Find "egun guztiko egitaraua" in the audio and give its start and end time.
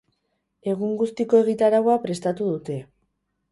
0.73-1.99